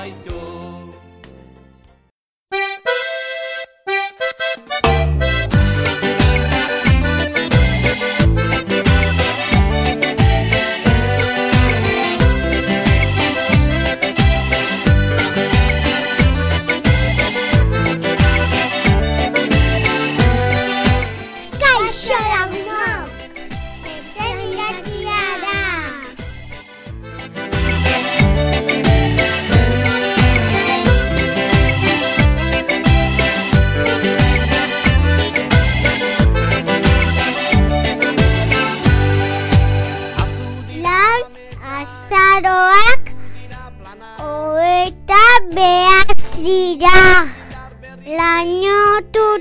zaitu 0.00 0.39
Kaixo 0.39 0.39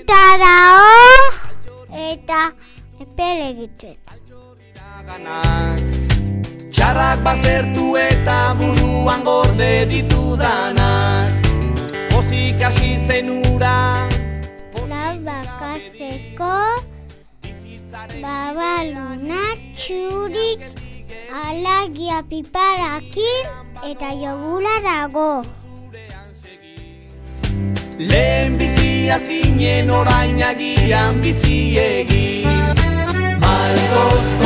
lainotutarao 0.10 1.30
eta 2.10 2.42
epel 3.00 3.42
egiten. 3.50 3.98
Txarrak 6.70 7.22
baztertu 7.26 7.96
eta 7.98 8.56
buruan 8.60 9.24
gorde 9.26 9.86
ditudanak 9.90 11.48
Pozik 12.12 12.62
hasi 12.62 12.98
zenura 13.08 14.08
Labakazeko 14.90 16.58
babaluna 18.22 19.44
txurik 19.78 20.66
alagia 21.44 22.23
piparakin 22.30 23.46
eta 23.86 24.10
jogula 24.22 24.76
dago. 24.86 25.32
Lehen 28.00 28.58
bizia 29.10 29.20
zinen 29.20 29.90
orain 29.90 30.42
agian 30.44 31.22
biziegi 31.22 32.46
Malkozko 33.42 34.39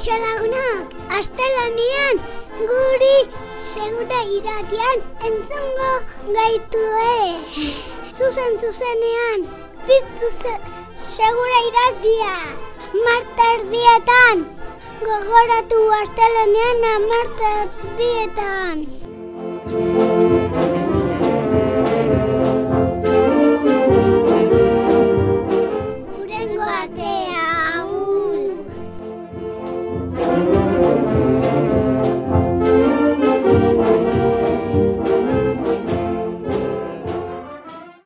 Kaixo 0.00 0.16
lagunak, 0.16 0.92
astelanean 1.12 2.20
guri 2.68 3.16
segura 3.70 4.20
iratian 4.36 5.02
entzungo 5.28 5.90
gaitue. 6.36 7.18
Zuzen 8.16 8.56
zuzenean, 8.62 9.44
piztu 9.84 10.30
ze, 10.38 10.54
segura 11.18 11.58
iratia. 11.68 12.32
Marta 13.08 13.50
erdietan, 13.58 14.46
gogoratu 15.04 15.82
astelanean 15.98 17.04
marta 17.12 17.52
erdietan. 17.66 18.86